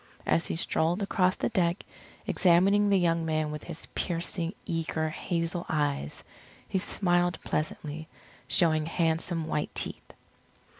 As 0.25 0.47
he 0.47 0.55
strolled 0.55 1.03
across 1.03 1.35
the 1.35 1.49
deck, 1.49 1.83
examining 2.25 2.89
the 2.89 2.97
young 2.97 3.23
men 3.23 3.51
with 3.51 3.65
his 3.65 3.85
piercing, 3.93 4.55
eager, 4.65 5.09
hazel 5.09 5.63
eyes, 5.69 6.23
he 6.67 6.79
smiled 6.79 7.37
pleasantly, 7.43 8.07
showing 8.47 8.87
handsome 8.87 9.45
white 9.45 9.75
teeth. 9.75 10.13